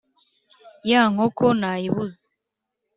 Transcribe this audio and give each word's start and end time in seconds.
ya 0.89 1.01
nkoko 1.11 1.45
nayibuze"! 1.59 2.19